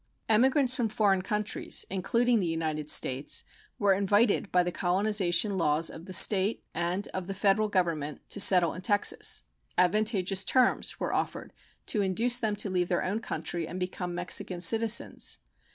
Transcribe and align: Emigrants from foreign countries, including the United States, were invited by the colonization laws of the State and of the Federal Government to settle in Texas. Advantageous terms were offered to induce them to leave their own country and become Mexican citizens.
Emigrants 0.27 0.75
from 0.75 0.89
foreign 0.89 1.21
countries, 1.21 1.85
including 1.87 2.39
the 2.39 2.47
United 2.47 2.89
States, 2.89 3.43
were 3.77 3.93
invited 3.93 4.51
by 4.51 4.63
the 4.63 4.71
colonization 4.71 5.59
laws 5.59 5.91
of 5.91 6.05
the 6.05 6.11
State 6.11 6.63
and 6.73 7.07
of 7.09 7.27
the 7.27 7.35
Federal 7.35 7.69
Government 7.69 8.19
to 8.27 8.39
settle 8.39 8.73
in 8.73 8.81
Texas. 8.81 9.43
Advantageous 9.77 10.43
terms 10.43 10.99
were 10.99 11.13
offered 11.13 11.53
to 11.85 12.01
induce 12.01 12.39
them 12.39 12.55
to 12.55 12.67
leave 12.67 12.89
their 12.89 13.03
own 13.03 13.19
country 13.19 13.67
and 13.67 13.79
become 13.79 14.15
Mexican 14.15 14.59
citizens. 14.59 15.37